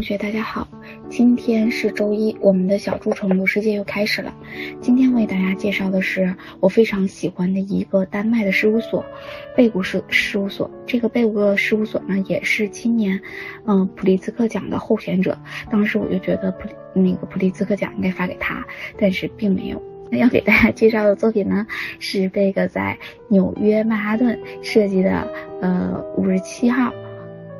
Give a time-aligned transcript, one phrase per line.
[0.00, 0.66] 同学大家好，
[1.10, 4.34] 今天是周一，我们的小猪宠物世界又开始了。
[4.80, 9.04] 今天为大家介绍的是我非常喜欢的一个丹麦的事务所——
[9.54, 10.70] 贝古事事务所。
[10.86, 13.20] 这个贝古事务所呢，也是今年
[13.66, 15.38] 嗯普利兹克奖的候选者。
[15.70, 18.66] 当时我就觉得普那个普利兹克奖应该发给他，
[18.98, 19.82] 但是并没有。
[20.10, 21.66] 那要给大家介绍的作品呢，
[21.98, 22.98] 是贝格在
[23.28, 25.30] 纽约曼哈顿设计的
[25.60, 26.90] 呃五十七号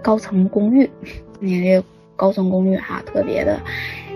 [0.03, 0.89] 高层公寓。
[1.39, 1.85] 你这。
[2.21, 3.59] 高层公寓哈，特别的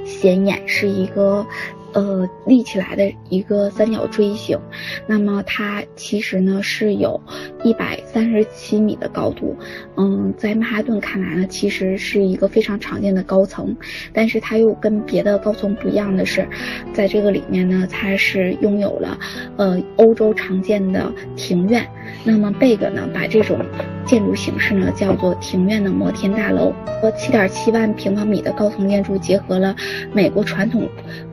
[0.05, 1.47] 显眼，是一个
[1.95, 4.59] 呃立起来的一个三角锥形。
[5.07, 7.19] 那么它其实呢是有
[7.62, 9.57] 一百三十七米的高度。
[9.97, 13.75] 嗯，在曼哈顿看来呢，其实是一个非常常见的高层。
[14.12, 16.47] 但是它又跟别的高层不一样的是，
[16.93, 19.19] 在这个里面呢，它是拥有了
[19.57, 21.89] 呃欧洲常见的庭院。
[22.23, 23.59] 那么贝格呢，把这种
[24.05, 29.75] 建筑形式呢叫做庭院的摩天大楼，和七点七万平方米的高层建筑结合了
[30.12, 30.89] 美国传统，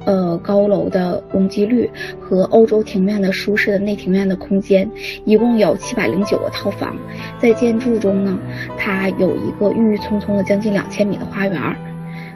[0.06, 4.90] 呃高楼的容积率和欧洲庭院的舒适的内庭院的空间，
[5.26, 6.96] 一共有七百零九个套房。
[7.40, 8.38] 在建筑中呢，
[8.78, 11.91] 它有一个郁郁葱葱的将近两千米的花园。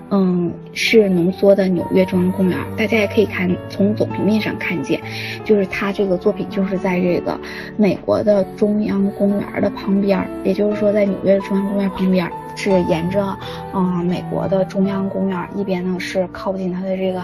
[0.09, 5.01] 嗯，是浓缩的纽约中央公园，大家也可以看从总平面上看见，
[5.43, 7.39] 就是他这个作品就是在这个
[7.77, 12.31] 美国的中央公园的旁边，也就是说在纽约的中央公园旁边。
[12.57, 13.37] 是沿着，
[13.73, 17.21] 嗯，美国的中央公园一边呢是靠近它的这个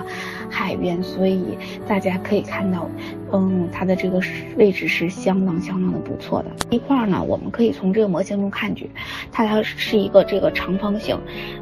[0.49, 1.57] 海边，所以
[1.88, 2.85] 大家可以看到，
[3.31, 4.21] 嗯，它的这个
[4.57, 6.51] 位置是相当相当的不错的。
[6.69, 8.89] 一块呢，我们可以从这个模型中看去，
[9.31, 11.17] 它它是一个这个长方形，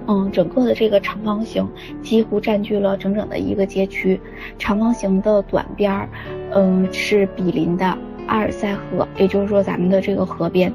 [0.07, 1.67] 嗯，整个的这个长方形
[2.01, 4.19] 几乎占据了整整的一个街区。
[4.57, 6.09] 长方形的短边儿，
[6.53, 7.85] 嗯，是比邻的
[8.27, 10.73] 阿尔塞河，也就是说咱们的这个河边。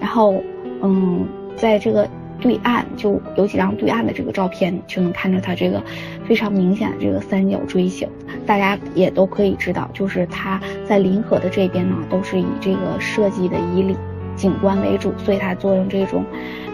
[0.00, 0.34] 然后，
[0.82, 2.08] 嗯，在这个。
[2.44, 5.82] 对岸就有几张对岸的这个照片，就能看到它这个
[6.26, 8.06] 非常明显的这个三角锥形。
[8.44, 13.96] 大家也都可以知道，就是它在临河的这边呢，都是以这个设计的以
[14.36, 16.22] 景观为主，所以它做成这种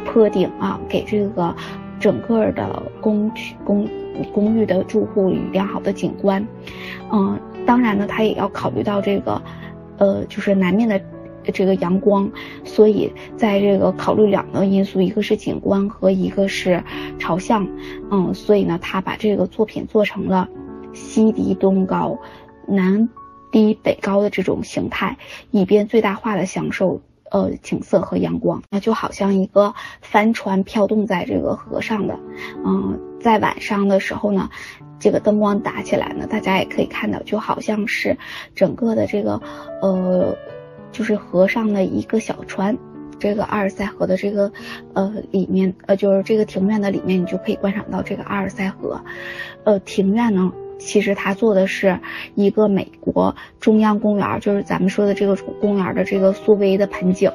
[0.05, 1.55] 坡顶啊，给这个
[2.01, 3.89] 整个的公区公
[4.33, 6.45] 公寓的住户以良好的景观。
[7.13, 9.41] 嗯，当然呢，它也要考虑到这个，
[9.99, 11.01] 呃，就是南面的。
[11.45, 12.31] 这个阳光，
[12.65, 16.85] 所以在这个考虑两个因素，一个是景观和一个是
[17.19, 17.67] 朝向，
[18.11, 20.49] 嗯，所以呢，他把这个作品做成了
[20.93, 22.19] 西低东高、
[22.69, 23.09] 南
[23.51, 25.17] 低北高的这种形态，
[25.51, 28.63] 以便最大化的享受呃景色和阳光。
[28.71, 32.19] 那就好像一个帆船飘动在这个河上的，
[32.65, 34.51] 嗯，在晚上的时候呢，
[34.99, 38.19] 这个灯光打起来呢，大家也可以看到，就好像是
[38.55, 39.41] 整个的这个
[39.81, 40.37] 呃。
[40.93, 42.77] 就是河上的一个小船，
[43.19, 44.51] 这个阿尔塞河的这个
[44.95, 49.01] 呃里面呃就是这个庭院的里面，你就可以观赏到这个阿尔塞河。
[49.65, 52.01] 呃，庭院呢，其实它做的是
[52.35, 57.31] 一个美国中央公园，就是咱们说的这个公园的这个苏威的盆景。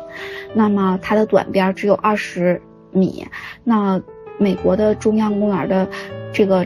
[0.56, 2.62] 那么它的短边只有二十
[2.92, 3.28] 米，
[3.64, 4.02] 那
[4.40, 5.88] 美国的中央公园的
[6.34, 6.66] 这个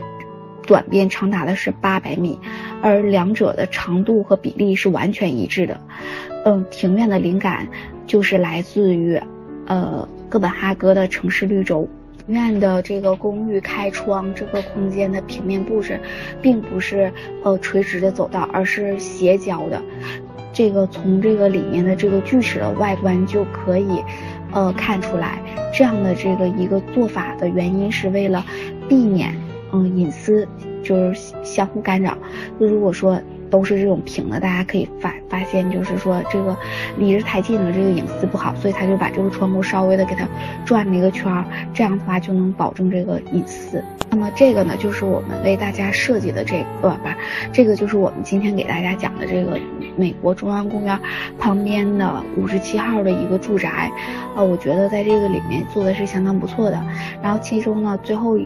[0.66, 2.38] 短边长达的是八百米，
[2.82, 5.80] 而两者的长度和比例是完全一致的。
[6.44, 7.68] 嗯，庭院的灵感
[8.06, 9.20] 就是来自于，
[9.66, 11.88] 呃，哥本哈根的城市绿洲。
[12.26, 15.98] 庭院的这个公寓开窗，这个空间的平面布置，
[16.40, 19.82] 并不是呃垂直的走道，而是斜角的。
[20.52, 24.02] 这个从这个里面的这个锯齿的外观就可以，
[24.52, 25.40] 呃看出来，
[25.72, 28.44] 这样的这个一个做法的原因是为了
[28.88, 29.34] 避免
[29.72, 30.46] 嗯隐私
[30.82, 32.16] 就是相互干扰。
[32.58, 33.20] 就如果说。
[33.50, 36.56] 都是这种平的，大家可以发发现，就是说这个
[36.96, 40.24] 离着太近了，这个隐私不好，所以他就把这个窗户稍微的给它
[40.64, 41.44] 转了一个圈儿，
[41.74, 43.82] 这样的话就能保证这个隐私。
[44.08, 47.16] 那么这个呢，就是我们为大家设计的这个吧，
[47.52, 49.58] 这个就是我们今天给大家讲的这个
[49.96, 50.96] 美国中央公园
[51.36, 53.90] 旁边的五十七号的一个住宅，
[54.36, 56.80] 呃，我觉得在这个里面做的是相当不错的。
[57.20, 58.38] 然后其中呢，最后。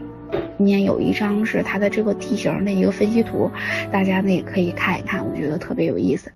[0.57, 3.49] 里面有一张是它的这个地形的一个分析图，
[3.91, 6.31] 大家呢也可以看一看，我觉得特别有意思。